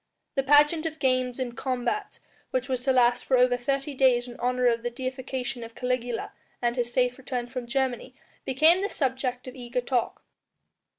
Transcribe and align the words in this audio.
The 0.33 0.41
pageant 0.41 0.87
of 0.87 0.97
games 0.97 1.37
and 1.37 1.55
combats 1.55 2.21
which 2.49 2.67
was 2.67 2.81
to 2.85 2.91
last 2.91 3.23
for 3.23 3.37
over 3.37 3.55
thirty 3.55 3.93
days 3.93 4.27
in 4.27 4.35
honour 4.39 4.65
of 4.65 4.81
the 4.81 4.89
deification 4.89 5.63
of 5.63 5.75
Caligula 5.75 6.31
and 6.59 6.75
his 6.75 6.91
safe 6.91 7.19
return 7.19 7.45
from 7.45 7.67
Germany 7.67 8.15
became 8.43 8.81
the 8.81 8.89
subject 8.89 9.47
of 9.47 9.53
eager 9.55 9.79
talk. 9.79 10.23